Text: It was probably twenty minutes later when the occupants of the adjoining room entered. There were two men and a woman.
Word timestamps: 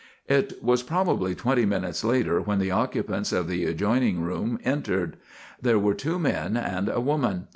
It 0.27 0.63
was 0.63 0.81
probably 0.81 1.35
twenty 1.35 1.63
minutes 1.63 2.03
later 2.03 2.41
when 2.41 2.57
the 2.57 2.71
occupants 2.71 3.31
of 3.31 3.47
the 3.47 3.65
adjoining 3.65 4.21
room 4.21 4.57
entered. 4.63 5.15
There 5.61 5.77
were 5.77 5.93
two 5.93 6.17
men 6.17 6.57
and 6.57 6.89
a 6.89 6.99
woman. 6.99 7.45